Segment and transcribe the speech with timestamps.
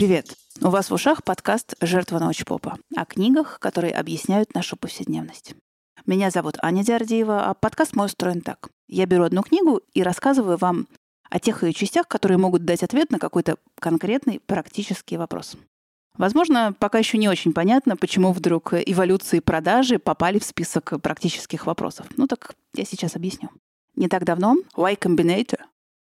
[0.00, 0.34] Привет!
[0.62, 5.54] У вас в ушах подкаст «Жертва научпопа» о книгах, которые объясняют нашу повседневность.
[6.06, 8.70] Меня зовут Аня Диардиева, а подкаст мой устроен так.
[8.88, 10.86] Я беру одну книгу и рассказываю вам
[11.28, 15.58] о тех ее частях, которые могут дать ответ на какой-то конкретный практический вопрос.
[16.16, 22.06] Возможно, пока еще не очень понятно, почему вдруг эволюции продажи попали в список практических вопросов.
[22.16, 23.50] Ну так я сейчас объясню.
[23.96, 25.60] Не так давно Y Combinator,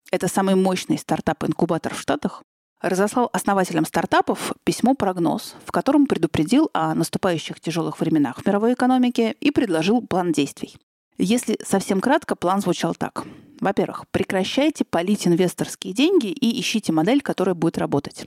[0.09, 2.43] это самый мощный стартап-инкубатор в Штатах,
[2.81, 9.51] разослал основателям стартапов письмо-прогноз, в котором предупредил о наступающих тяжелых временах в мировой экономике и
[9.51, 10.77] предложил план действий.
[11.17, 13.25] Если совсем кратко, план звучал так.
[13.59, 18.25] Во-первых, прекращайте палить инвесторские деньги и ищите модель, которая будет работать.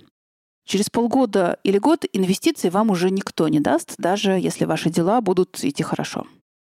[0.65, 5.65] Через полгода или год инвестиций вам уже никто не даст, даже если ваши дела будут
[5.65, 6.27] идти хорошо.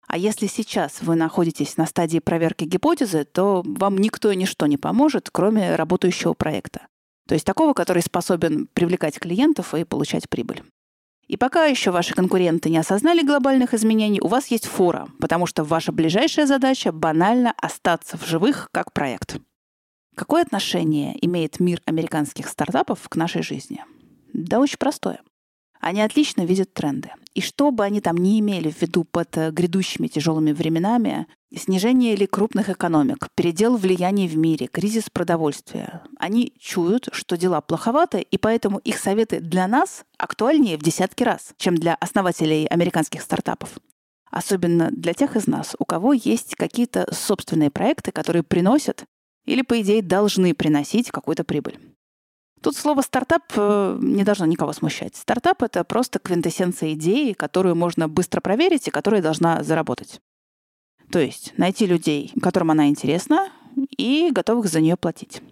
[0.09, 4.77] А если сейчас вы находитесь на стадии проверки гипотезы, то вам никто и ничто не
[4.77, 6.87] поможет, кроме работающего проекта.
[7.27, 10.63] То есть такого, который способен привлекать клиентов и получать прибыль.
[11.27, 15.65] И пока еще ваши конкуренты не осознали глобальных изменений, у вас есть фора, потому что
[15.65, 19.39] ваша ближайшая задача банально остаться в живых как проект.
[20.15, 23.85] Какое отношение имеет мир американских стартапов к нашей жизни?
[24.33, 25.21] Да очень простое.
[25.87, 27.13] Они отлично видят тренды.
[27.33, 32.15] И что бы они там ни имели в виду под э, грядущими тяжелыми временами, снижение
[32.15, 38.37] или крупных экономик, передел влияния в мире, кризис продовольствия, они чуют, что дела плоховаты, и
[38.37, 43.79] поэтому их советы для нас актуальнее в десятки раз, чем для основателей американских стартапов.
[44.33, 49.05] Особенно для тех из нас, у кого есть какие-то собственные проекты, которые приносят
[49.45, 51.79] или, по идее, должны приносить какую-то прибыль.
[52.63, 55.15] Тут слово «стартап» э, не должно никого смущать.
[55.17, 60.21] Стартап— это просто квинтэссенция идеи, которую можно быстро проверить и которая должна заработать.
[61.11, 63.51] То есть найти людей, которым она интересна,
[63.97, 65.43] и готовых за нее платить.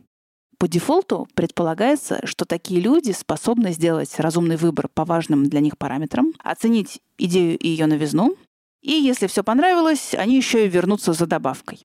[0.59, 6.33] По дефолту предполагается, что такие люди способны сделать разумный выбор по важным для них параметрам,
[6.39, 8.37] оценить идею и ее новизну,
[8.83, 11.85] и если все понравилось, они еще и вернутся за добавкой.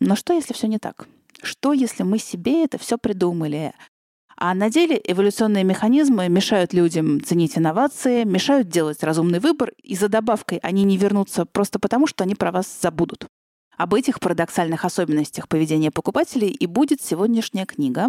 [0.00, 1.08] Но что, если все не так?
[1.42, 3.72] Что, если мы себе это все придумали,
[4.44, 10.08] а на деле эволюционные механизмы мешают людям ценить инновации, мешают делать разумный выбор, и за
[10.08, 13.28] добавкой они не вернутся просто потому, что они про вас забудут.
[13.76, 18.08] Об этих парадоксальных особенностях поведения покупателей и будет сегодняшняя книга,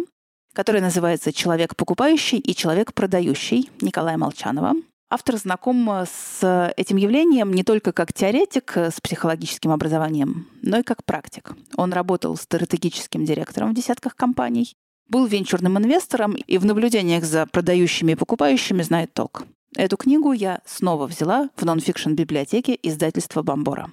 [0.56, 4.74] которая называется «Человек покупающий и человек продающий» Николая Молчанова.
[5.12, 11.06] Автор знаком с этим явлением не только как теоретик с психологическим образованием, но и как
[11.06, 11.54] практик.
[11.76, 14.74] Он работал стратегическим директором в десятках компаний,
[15.14, 19.44] был венчурным инвестором и в наблюдениях за продающими и покупающими знает толк.
[19.76, 23.92] Эту книгу я снова взяла в нонфикшн библиотеке издательства Бомбора.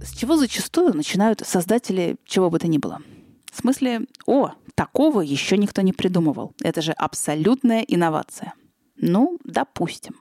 [0.00, 3.00] С чего зачастую начинают создатели чего бы то ни было?
[3.52, 6.52] В смысле, о, такого еще никто не придумывал.
[6.62, 8.54] Это же абсолютная инновация.
[8.94, 10.14] Ну, допустим.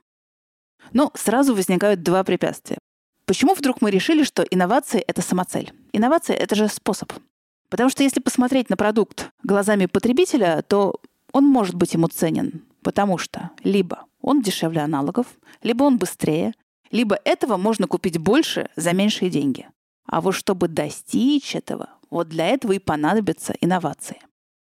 [0.93, 2.79] Но сразу возникают два препятствия.
[3.27, 5.71] Почему вдруг мы решили, что инновации— это самоцель?
[5.91, 7.11] Инновация— это же способ.
[7.69, 10.95] Потому что если посмотреть на продукт глазами потребителя, то
[11.31, 15.27] он может быть ему ценен, потому что либо он дешевле аналогов,
[15.61, 16.53] либо он быстрее,
[16.91, 19.67] либо этого можно купить больше за меньшие деньги.
[20.05, 24.17] А вот чтобы достичь этого, вот для этого и понадобятся инновации.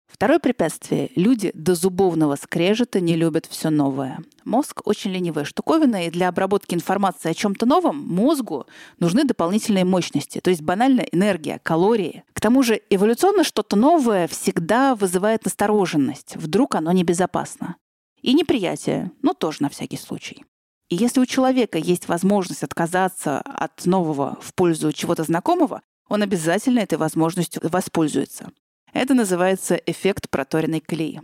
[0.10, 1.12] Второе препятствие.
[1.16, 4.20] Люди до зубовного скрежета не любят все новое.
[4.44, 8.66] Мозг очень ленивая штуковина, и для обработки информации о чем-то новом мозгу
[8.98, 12.24] нужны дополнительные мощности, то есть банальная энергия, калории.
[12.34, 16.36] К тому же эволюционно что-то новое всегда вызывает настороженность.
[16.36, 17.76] Вдруг оно небезопасно.
[18.22, 20.44] И неприятие, ну тоже на всякий случай.
[20.90, 26.80] И если у человека есть возможность отказаться от нового в пользу чего-то знакомого, он обязательно
[26.80, 28.52] этой возможностью воспользуется.
[28.94, 31.22] Это называется эффект проторенной колеи.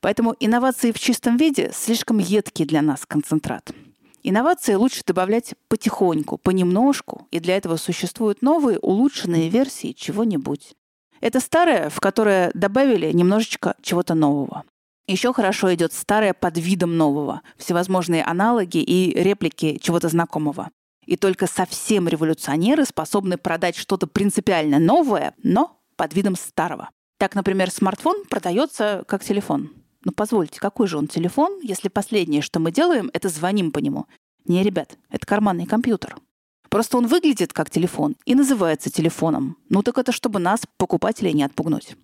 [0.00, 3.72] Поэтому инновации в чистом виде слишком едкий для нас концентрат.
[4.24, 10.74] Инновации лучше добавлять потихоньку, понемножку, и для этого существуют новые улучшенные версии чего-нибудь.
[11.20, 14.64] Это старое, в которое добавили немножечко чего-то нового.
[15.08, 20.70] Еще хорошо идет старое под видом нового, всевозможные аналоги и реплики чего-то знакомого.
[21.04, 26.90] И только совсем революционеры способны продать что-то принципиально новое, но под видом старого.
[27.16, 29.70] Так, например, смартфон продается как телефон.
[30.04, 34.06] Ну, позвольте, какой же он телефон, если последнее, что мы делаем, это звоним по нему?
[34.44, 36.16] Не, ребят, это карманный компьютер.
[36.70, 39.58] Просто он выглядит как телефон и называется телефоном.
[39.68, 41.94] Ну так это чтобы нас, покупателей, не отпугнуть.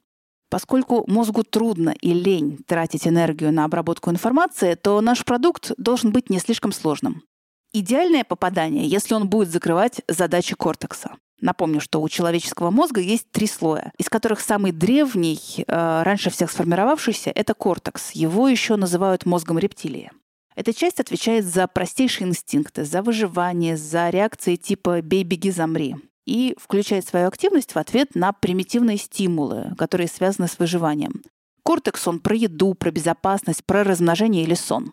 [0.49, 6.31] Поскольку мозгу трудно и лень тратить энергию на обработку информации, то наш продукт должен быть
[6.31, 7.25] не слишком сложным.
[7.73, 11.17] Идеальное попадание, если он будет закрывать задачи кортекса.
[11.41, 16.51] Напомню, что у человеческого мозга есть три слоя, из которых самый древний, э, раньше всех
[16.51, 18.13] сформировавшийся, это кортекс.
[18.13, 20.11] Его еще называют мозгом рептилии.
[20.57, 25.95] Эта часть отвечает за простейшие инстинкты, за выживание, за реакции типа «бей, беги, замри»
[26.27, 31.23] и включает свою активность в ответ на примитивные стимулы, которые связаны с выживанием.
[31.63, 34.93] Кортекс, он про еду, про безопасность, про размножение или сон.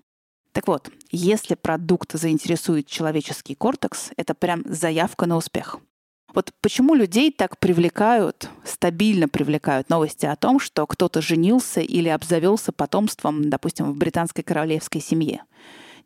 [0.56, 5.80] Так вот, если продукт заинтересует человеческий кортекс, это прям заявка на успех.
[6.34, 12.72] Вот почему людей так привлекают, стабильно привлекают новости о том, что кто-то женился или обзавелся
[12.72, 15.44] потомством, допустим, в британской королевской семье.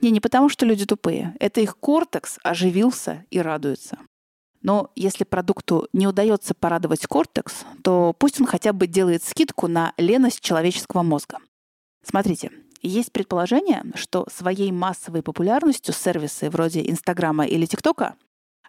[0.01, 1.35] Не, не потому, что люди тупые.
[1.39, 3.99] Это их кортекс оживился и радуется.
[4.63, 9.93] Но если продукту не удается порадовать кортекс, то пусть он хотя бы делает скидку на
[9.97, 11.37] леность человеческого мозга.
[12.03, 12.49] Смотрите,
[12.81, 18.15] есть предположение, что своей массовой популярностью сервисы вроде Инстаграма или ТикТока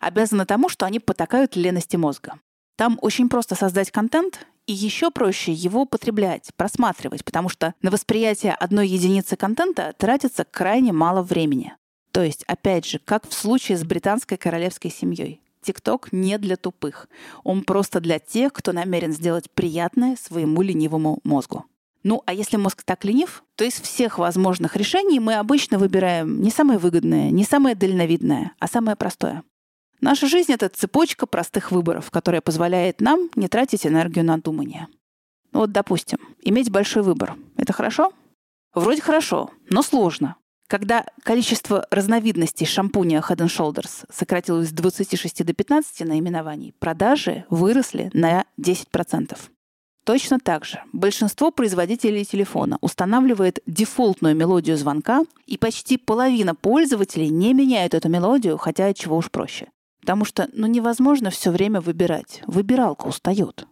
[0.01, 2.41] обязаны тому, что они потакают лености мозга.
[2.77, 8.55] Там очень просто создать контент, и еще проще его потреблять, просматривать, потому что на восприятие
[8.55, 11.75] одной единицы контента тратится крайне мало времени.
[12.13, 15.43] То есть, опять же, как в случае с британской королевской семьей.
[15.63, 17.09] ТикТок не для тупых.
[17.45, 21.67] Он просто для тех, кто намерен сделать приятное своему ленивому мозгу.
[22.03, 26.51] Ну, а если мозг так ленив, то из всех возможных решений мы обычно выбираем не
[26.51, 29.43] самое выгодное, не самое дальновидное, а самое простое.
[30.01, 34.89] Наша жизнь— это цепочка простых выборов, которая позволяет нам не тратить энергию на думание.
[35.53, 38.13] Ну вот, допустим, иметь большой выбор— это хорошо?
[38.73, 40.37] Вроде хорошо, но сложно.
[40.69, 48.45] Когда количество разновидностей шампуня Head Shoulders сократилось с 26 до 15 наименований, продажи выросли на
[48.59, 49.37] 10%.
[50.05, 57.53] Точно так же большинство производителей телефона устанавливает дефолтную мелодию звонка, и почти половина пользователей не
[57.53, 59.69] меняют эту мелодию, хотя чего уж проще.
[60.01, 62.43] Потому что ну, невозможно все время выбирать.
[62.47, 63.67] Выбиралка устает.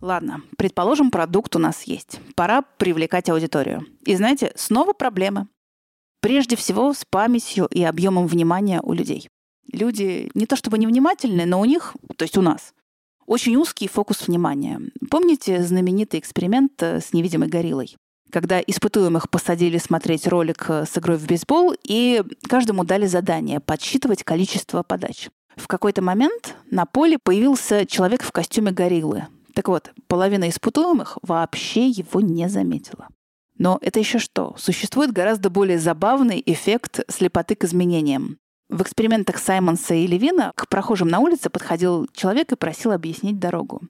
[0.00, 2.20] Ладно, предположим, продукт у нас есть.
[2.36, 3.86] Пора привлекать аудиторию.
[4.04, 5.48] И знаете, снова проблемы.
[6.20, 9.28] Прежде всего с памятью и объемом внимания у людей.
[9.74, 12.72] Люди не то чтобы невнимательны, но у них, то есть у нас,
[13.26, 14.80] очень узкий фокус внимания.
[15.10, 17.96] Помните знаменитый эксперимент э, с невидимой гориллой?
[18.34, 24.24] когда испытуемых посадили смотреть ролик э, с игрой в бейсбол, и каждому дали задание подсчитывать
[24.24, 25.28] количество подач.
[25.54, 29.28] В какой-то момент на поле появился человек в костюме гориллы.
[29.54, 33.06] Так вот, половина испытуемых вообще его не заметила.
[33.56, 34.56] Но это еще что?
[34.58, 38.38] Существует гораздо более забавный эффект слепоты к изменениям.
[38.74, 43.82] В экспериментах Саймонса и Левина к прохожим на улице подходил человек и просил объяснить дорогу.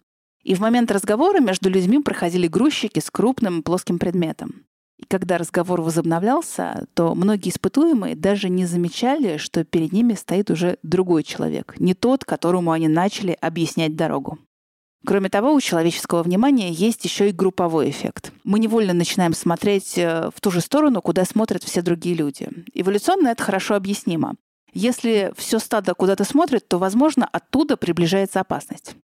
[0.43, 4.67] И в момент разговора между людьми проходили грузчики с крупным плоским предметом.
[4.99, 10.77] И когда разговор возобновлялся, то многие испытуемые даже не замечали, что перед ними стоит уже
[10.83, 14.39] другой человек, не тот, которому они начали объяснять дорогу.
[15.07, 18.35] Кроме того, у человеческого внимания есть еще и групповой эффект.
[18.45, 22.51] Мы невольно начинаем смотреть э, в ту же сторону, куда смотрят все другие люди.
[22.75, 24.37] Эволюционно это хорошо объяснимо.
[24.75, 28.97] Если все стадо куда-то смотрит, то, возможно, оттуда приближается опасность.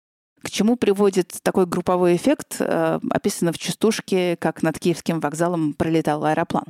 [0.43, 6.25] К чему приводит такой групповой эффект, э, описано в частушке, как над Киевским вокзалом пролетал
[6.25, 6.65] аэроплан.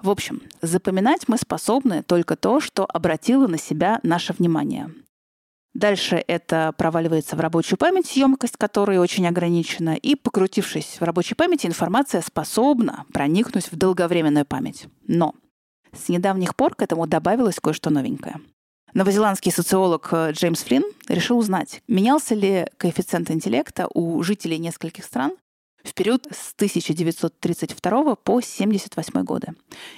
[0.00, 4.90] В общем, запоминать мы способны только то, что обратило на себя наше внимание.
[5.74, 11.66] Дальше это проваливается в рабочую память, емкость которой очень ограничена, и, покрутившись в рабочей памяти,
[11.66, 14.86] информация способна проникнуть в долговременную память.
[15.08, 15.34] Но
[15.94, 18.40] с недавних пор к этому добавилось кое-что новенькое–
[18.94, 25.32] Новозеландский социолог э, Джеймс Флинн решил узнать, менялся ли коэффициент интеллекта у жителей нескольких стран
[25.82, 29.48] в период с 1932 по 1978 годы.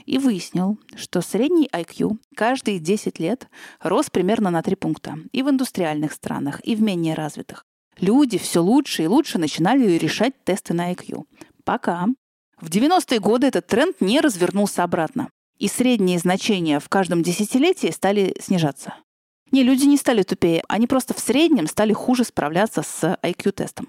[0.07, 3.49] И выяснил, что средний IQ каждые 10 лет
[3.83, 7.67] рос примерно на 3 пункта и в индустриальных странах, и в менее развитых.
[7.99, 11.25] Люди все лучше и лучше начинали решать тесты на IQ.
[11.65, 12.07] Пока
[12.59, 18.37] в 90-е годы этот тренд не развернулся обратно и средние значения в каждом десятилетии стали
[18.41, 18.95] снижаться.
[19.53, 23.89] Не, люди не стали тупее, они просто в среднем стали хуже справляться с IQ-тестом.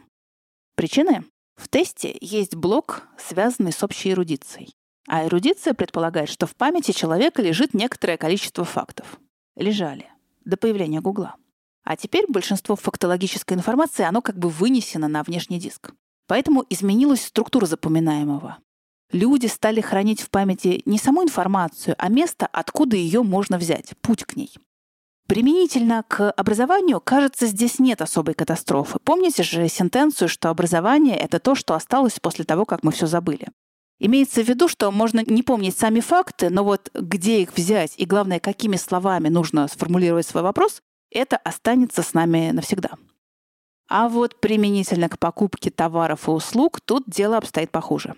[0.76, 1.26] Причины?
[1.56, 4.74] В тесте есть блок, связанный с общей эрудицией.
[5.08, 9.20] А эрудиция предполагает, что в памяти человека лежит некоторое количество фактов.
[9.56, 10.12] Лежали.
[10.46, 11.36] До появления Гугла.
[11.84, 15.92] А теперь большинство фактологической информации, оно как бы вынесено на внешний диск.
[16.28, 18.58] Поэтому изменилась структура запоминаемого
[19.12, 24.24] люди стали хранить в памяти не саму информацию, а место, откуда ее можно взять, путь
[24.24, 24.54] к ней.
[25.28, 28.98] Применительно к образованию, кажется, здесь нет особой катастрофы.
[29.04, 33.50] Помните же сентенцию, что образование— это то, что осталось после того, как мы все забыли.
[34.00, 38.06] Имеется в виду, что можно не помнить сами факты, но вот где их взять и,
[38.06, 42.92] главное, какими словами нужно сформулировать свой вопрос, это останется с нами навсегда.
[43.90, 48.16] А вот применительно к покупке товаров и услуг тут дело обстоит похуже.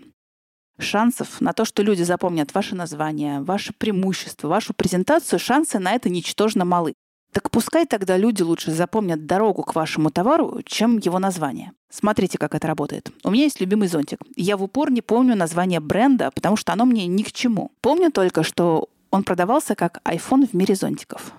[0.79, 6.09] Шансов на то, что люди запомнят ваше название, ваше преимущество, вашу презентацию, шансы на это
[6.09, 6.93] ничтожно малы.
[7.31, 11.74] Так пускай тогда люди лучше запомнят дорогу к вашему товару, чем его название.
[11.91, 13.12] Смотрите, как это работает.
[13.24, 14.19] У меня есть любимый зонтик.
[14.36, 17.71] Я в упор не помню название бренда, потому что оно мне ни к чему.
[17.81, 21.33] Помню только, что он продавался как iPhone в мире зонтиков.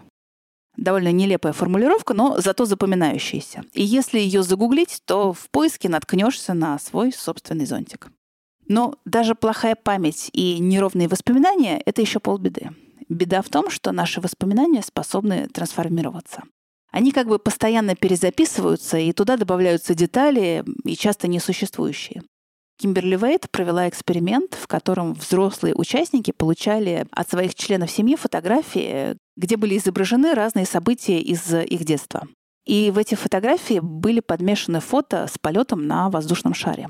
[0.77, 3.65] Довольно нелепая формулировка, но зато запоминающаяся.
[3.73, 8.11] И если ее загуглить, то в поиске наткнешься на свой собственный зонтик.
[8.71, 12.71] Но даже плохая память и неровные воспоминания— это еще полбеды.
[13.09, 16.45] Беда в том, что наши воспоминания способны трансформироваться.
[16.93, 22.23] Они как бы постоянно перезаписываются, и туда добавляются детали, и часто несуществующие.
[22.79, 29.57] Кимберли Вейт провела эксперимент, в котором взрослые участники получали от своих членов семьи фотографии, где
[29.57, 32.29] были изображены разные события из их детства.
[32.67, 36.87] И в эти фотографии были подмешаны фото с полетом на воздушном шаре.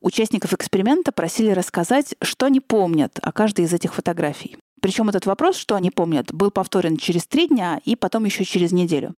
[0.00, 4.56] Участников эксперимента просили рассказать, что они помнят о каждой из этих фотографий.
[4.80, 8.70] Причем этот вопрос, что они помнят, был повторен через три дня и потом еще через
[8.70, 9.14] неделю.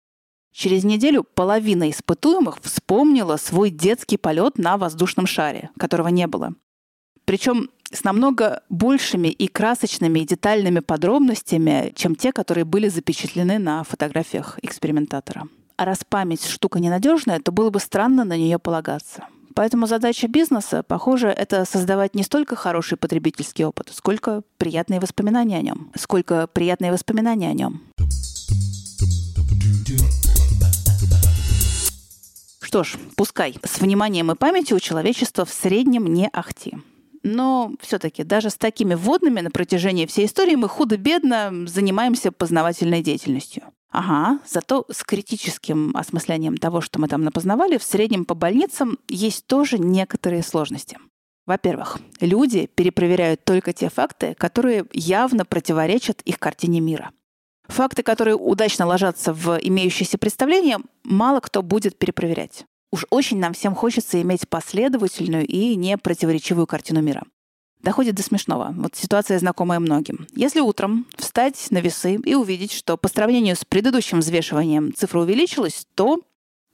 [0.53, 6.55] Через неделю половина испытуемых вспомнила свой детский полет на воздушном шаре, которого не было.
[7.25, 13.85] Причем с намного большими и красочными и детальными подробностями, чем те, которые были запечатлены на
[13.85, 15.49] фотографиях экспериментатора.
[15.77, 19.27] А раз память штука ненадежная, то было бы странно на нее полагаться.
[19.61, 25.61] Поэтому задача бизнеса, похоже, это создавать не столько хороший потребительский опыт, сколько приятные воспоминания о
[25.61, 25.93] нем.
[25.95, 27.83] Сколько приятные воспоминания о нем.
[32.62, 33.55] Что ж, пускай.
[33.62, 36.79] С вниманием и памятью у человечества в среднем не ахти.
[37.23, 43.64] Но все-таки даже с такими вводными на протяжении всей истории мы худо-бедно занимаемся познавательной деятельностью.
[43.90, 49.47] Ага, зато с критическим осмыслением того, что мы там напознавали, в среднем по больницам есть
[49.47, 50.99] тоже некоторые сложности.
[51.47, 57.11] Во-первых, люди перепроверяют только те факты, которые явно противоречат их картине мира.
[57.66, 62.64] Факты, которые удачно ложатся в имеющееся представление, мало кто будет перепроверять.
[62.92, 67.25] Уж очень нам всем хочется иметь последовательную и не противоречивую картину мира
[67.83, 68.73] доходит до смешного.
[68.77, 70.27] Вот ситуация знакомая многим.
[70.35, 75.87] Если утром встать на весы и увидеть, что по сравнению с предыдущим взвешиванием цифра увеличилась,
[75.95, 76.21] то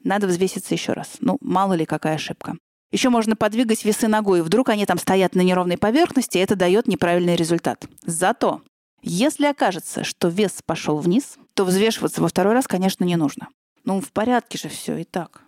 [0.03, 1.17] надо взвеситься еще раз.
[1.21, 2.57] Ну, мало ли какая ошибка.
[2.93, 6.87] Еще можно подвигать весы ногой, вдруг они там стоят на неровной поверхности, и это дает
[6.87, 7.87] неправильный результат.
[8.05, 8.63] Зато,
[9.03, 13.49] если окажется, что вес пошел вниз, то взвешиваться во второй раз, конечно, не нужно.
[13.85, 15.43] Ну, в порядке же все и так.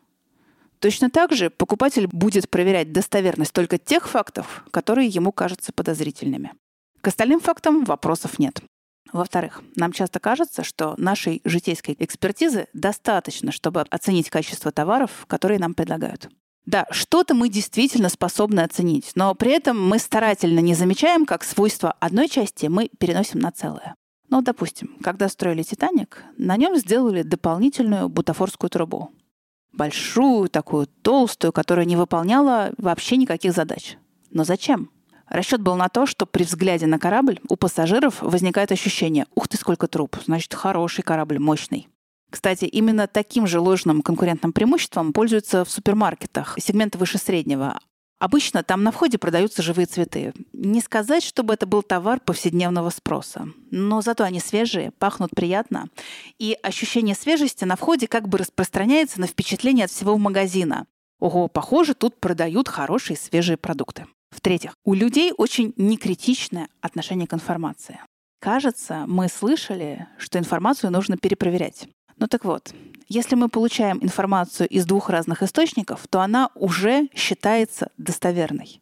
[0.80, 6.52] Точно так же покупатель будет проверять достоверность только тех фактов, которые ему кажутся подозрительными.
[7.00, 8.60] К остальным фактам вопросов нет.
[9.12, 15.74] Во-вторых, нам часто кажется, что нашей житейской экспертизы достаточно, чтобы оценить качество товаров, которые нам
[15.74, 16.28] предлагают.
[16.66, 21.92] Да, что-то мы действительно способны оценить, но при этом мы старательно не замечаем, как свойства
[21.92, 23.94] одной части мы переносим на целое.
[24.28, 29.10] Ну, допустим, когда строили «Титаник», на нем сделали дополнительную бутафорскую трубу
[29.78, 33.96] большую, такую толстую, которая не выполняла вообще никаких задач.
[34.30, 34.90] Но зачем?
[35.28, 39.56] Расчет был на то, что при взгляде на корабль у пассажиров возникает ощущение «Ух ты,
[39.56, 40.16] сколько труб!
[40.24, 41.88] Значит, хороший корабль, мощный».
[42.30, 47.78] Кстати, именно таким же ложным конкурентным преимуществом пользуются в супермаркетах сегмента выше среднего,
[48.18, 50.32] Обычно там на входе продаются живые цветы.
[50.52, 53.48] Не сказать, чтобы это был товар повседневного спроса.
[53.70, 55.88] Но зато они свежие, пахнут приятно.
[56.38, 60.86] И ощущение свежести на входе как бы распространяется на впечатление от всего магазина.
[61.20, 64.06] Ого, похоже, тут продают хорошие свежие продукты.
[64.30, 68.00] В-третьих, у людей очень некритичное отношение к информации.
[68.40, 71.88] Кажется, мы слышали, что информацию нужно перепроверять.
[72.18, 72.74] Ну так вот,
[73.08, 78.80] если мы получаем информацию из двух разных источников, то она уже считается достоверной.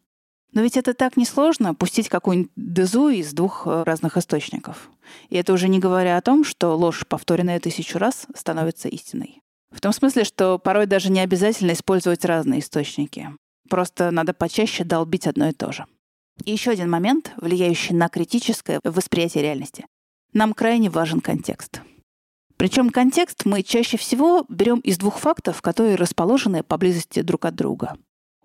[0.53, 4.89] Но ведь это так несложно пустить какую-нибудь дезу из двух э, разных источников.
[5.29, 9.41] И это уже не говоря о том, что ложь, повторенная тысячу раз, становится истиной.
[9.71, 13.29] В том смысле, что порой даже не обязательно использовать разные источники.
[13.69, 15.85] Просто надо почаще долбить одно и то же.
[16.43, 19.85] И еще один момент, влияющий на критическое восприятие реальности.
[20.33, 21.81] Нам крайне важен контекст.
[22.57, 27.97] Причем контекст мы чаще всего берем из двух фактов, которые расположены поблизости друг от друга.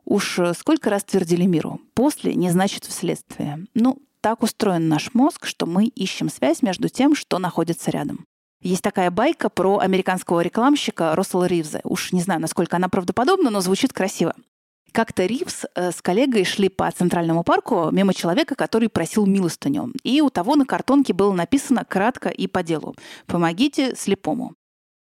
[0.04, 3.66] Уж сколько раз твердили миру, после не значит вследствие.
[3.74, 8.24] Ну, так устроен наш мозг, что мы ищем связь между тем, что находится рядом.
[8.60, 11.80] Есть такая байка про американского рекламщика Руссела Ривза.
[11.82, 14.34] Уж не знаю, насколько она правдоподобна, но звучит красиво.
[14.92, 19.90] Как-то Ривз э, с коллегой шли по Центральному парку мимо человека, который просил милостыню.
[20.02, 22.94] И у того на картонке было написано кратко и по делу
[23.26, 24.54] «Помогите слепому».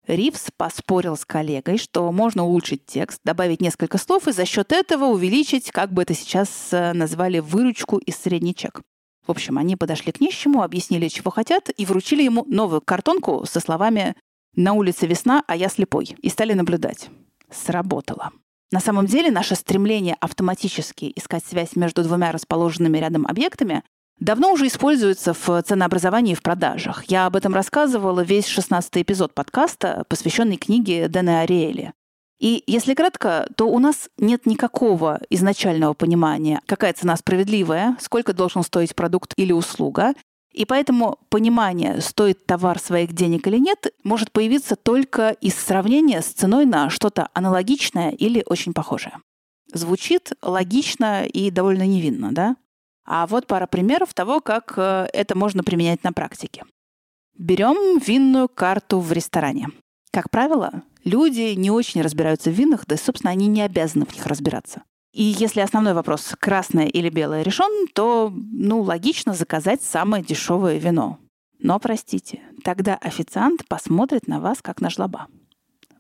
[0.06, 5.06] Ривз поспорил с коллегой, что можно улучшить текст, добавить несколько слов и за счет этого
[5.06, 8.82] увеличить, как бы это сейчас э, назвали, выручку из средний чек.
[9.26, 13.60] В общем, они подошли к нищему, объяснили, чего хотят, и вручили ему новую картонку со
[13.60, 14.16] словами
[14.56, 17.10] «На улице весна, а я слепой», и стали наблюдать.
[17.52, 18.32] Сработало.
[18.72, 23.84] На самом деле наше стремление автоматически искать связь между двумя расположенными рядом объектами
[24.20, 27.06] давно уже используется в ценообразовании и в продажах.
[27.06, 31.94] Я об этом рассказывала весь 16 эпизод подкаста, посвященный книге Дэна Ариэли.
[32.40, 38.64] И если кратко, то у нас нет никакого изначального понимания, какая цена справедливая, сколько должен
[38.64, 40.14] стоить продукт или услуга,
[40.60, 46.26] и поэтому понимание, стоит товар своих денег или нет, может появиться только из сравнения с
[46.26, 49.20] ценой на что-то аналогичное или очень похожее.
[49.72, 52.58] Звучит логично и довольно невинно, да?
[53.06, 56.66] А вот пара примеров того, как э, это можно применять на практике.
[57.38, 59.70] Берем винную карту в ресторане.
[60.12, 64.26] Как правило, люди не очень разбираются в винах, да собственно, они не обязаны в них
[64.26, 64.84] разбираться.
[65.12, 71.18] И если основной вопрос красное или белое решен, то, ну, логично заказать самое дешевое вино.
[71.58, 75.28] Но, простите, тогда официант посмотрит на вас как на жлоба.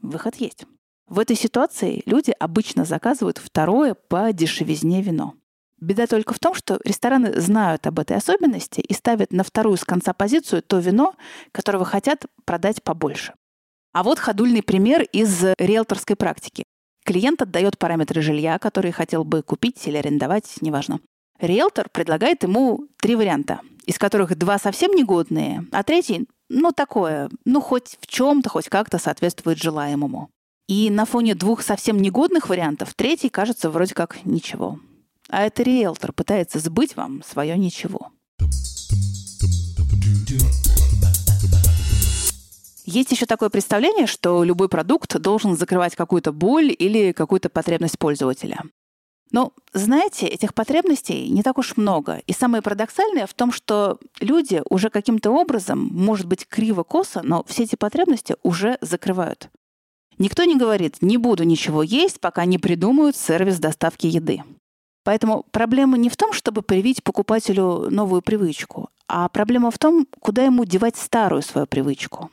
[0.01, 0.65] Выход есть.
[1.07, 5.33] В этой ситуации люди обычно заказывают второе по дешевизне вино.
[5.81, 9.85] Беда только в том, что рестораны знают об этой особенности и ставят на вторую с
[9.85, 11.15] конца позицию то вино,
[11.51, 13.33] которого хотят продать побольше.
[13.91, 16.63] А вот ходульный пример из риэлторской практики.
[17.09, 20.99] Клиент отдает параметры жилья, которые хотел бы купить или арендовать, неважно.
[21.39, 27.61] Риэлтор предлагает ему три варианта, из которых два совсем негодные, а третий, ну, такое, ну,
[27.61, 30.29] хоть в чем-то, хоть как-то соответствует желаемому.
[30.67, 34.79] И на фоне двух совсем негодных вариантов третий кажется вроде как ничего.
[35.29, 38.11] А это риэлтор пытается сбыть вам свое ничего.
[42.91, 48.63] Есть еще такое представление, что любой продукт должен закрывать какую-то боль или какую-то потребность пользователя.
[49.31, 52.23] Но, знаете, этих потребностей не так уж много.
[52.25, 57.65] И самое парадоксальное в том, что люди уже каким-то образом, может быть, криво-косо, но все
[57.65, 59.49] эти потребности уже закрывают.
[60.17, 64.41] Никто не говорит «не буду ничего есть, пока не придумают сервис доставки еды».
[65.03, 70.43] Поэтому проблема не в том, чтобы привить покупателю новую привычку, а проблема в том, куда
[70.43, 72.31] ему девать старую свою привычку.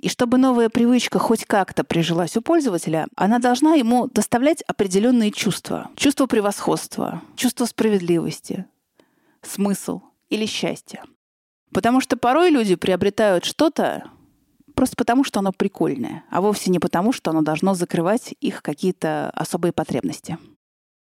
[0.00, 5.90] И чтобы новая привычка хоть как-то прижилась у пользователя, она должна ему доставлять определенные чувства.
[5.96, 8.66] Чувство превосходства, чувство справедливости,
[9.42, 11.02] смысл или счастье.
[11.72, 14.10] Потому что порой люди приобретают что-то
[14.74, 19.30] просто потому, что оно прикольное, а вовсе не потому, что оно должно закрывать их какие-то
[19.30, 20.38] особые потребности.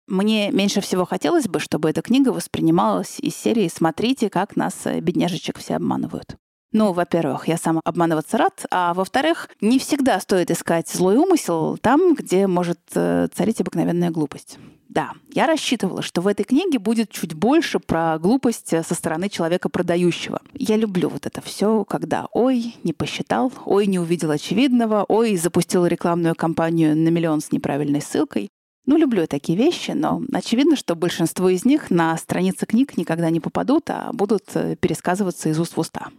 [0.07, 4.99] Мне меньше всего хотелось бы, чтобы эта книга воспринималась из серии «Смотрите, как нас, э,
[4.99, 6.37] бедняжечек, все обманывают».
[6.77, 12.15] Ну, во-первых, я сам обманываться рад, а во-вторых, не всегда стоит искать злой умысел там,
[12.15, 14.57] где может э, царить обыкновенная глупость.
[14.89, 19.29] Да, я рассчитывала, что в этой книге будет чуть больше про глупость э, со стороны
[19.29, 20.41] человека продающего.
[20.53, 25.85] Я люблю вот это все, когда ой, не посчитал, ой, не увидел очевидного, ой, запустил
[25.85, 28.49] рекламную кампанию на миллион с неправильной ссылкой.
[28.85, 33.39] Ну, люблю такие вещи, но очевидно, что большинство из них на страницы книг никогда не
[33.39, 36.09] попадут, а будут э, пересказываться из уст в уста.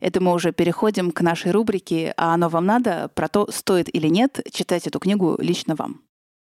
[0.00, 4.08] Это мы уже переходим к нашей рубрике «А оно вам надо?» про то, стоит или
[4.08, 6.02] нет читать эту книгу лично вам.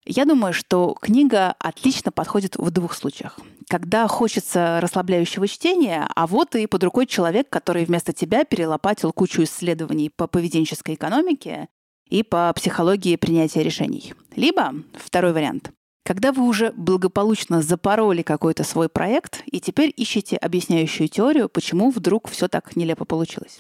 [0.07, 3.39] Я думаю, что книга отлично подходит в двух случаях.
[3.69, 9.43] Когда хочется расслабляющего чтения, а вот и под рукой человек, который вместо тебя перелопатил кучу
[9.45, 11.69] исследований по поведенческой экономике
[12.11, 14.13] и по психологии принятия решений.
[14.37, 15.71] Либо, второй вариант,
[16.05, 22.29] когда вы уже благополучно запороли какой-то свой проект и теперь ищете объясняющую теорию, почему вдруг
[22.29, 23.59] все так нелепо получилось.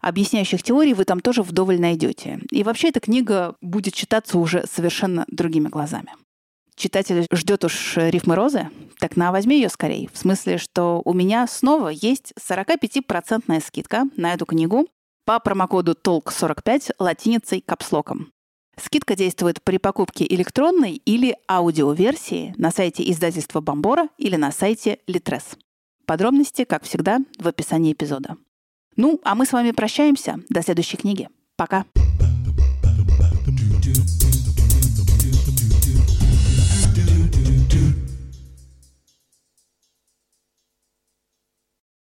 [0.00, 2.40] Объясняющих теорий вы там тоже вдоволь найдете.
[2.50, 6.12] И вообще эта книга будет читаться уже совершенно другими глазами.
[6.74, 8.68] Читатель ждет уж рифмы розы?
[8.98, 10.10] Так на, возьми ее скорее.
[10.12, 14.86] В смысле, что у меня снова есть 45% скидка на эту книгу
[15.24, 18.30] по промокоду TOLK45 латиницей капслоком.
[18.78, 25.56] Скидка действует при покупке электронной или аудиоверсии на сайте издательства Бомбора или на сайте Литрес.
[26.04, 28.36] Подробности, как всегда, в описании эпизода.
[28.96, 30.40] Ну, а мы с вами прощаемся.
[30.48, 31.28] До следующей книги.
[31.56, 31.84] Пока.